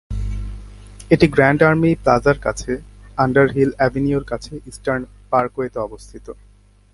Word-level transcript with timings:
এটি 1.09 1.25
grand 1.27 1.61
army 1.63 1.91
প্লাজার 2.03 2.37
কাছে 2.39 2.71
আন্ডারহিল 3.17 3.69
এভিনিউয়ের 3.87 4.25
কাছে 4.25 4.53
ইস্টার্ন 4.69 5.01
পার্কওয়েতে 5.31 5.79
অবস্থিত। 5.79 6.25